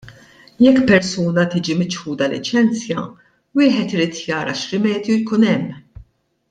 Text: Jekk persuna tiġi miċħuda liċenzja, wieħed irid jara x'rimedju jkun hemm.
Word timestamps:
Jekk 0.67 0.79
persuna 0.91 1.43
tiġi 1.51 1.75
miċħuda 1.81 2.31
liċenzja, 2.33 3.05
wieħed 3.61 3.97
irid 3.99 4.21
jara 4.31 4.59
x'rimedju 4.63 5.21
jkun 5.21 5.51
hemm. 5.53 6.07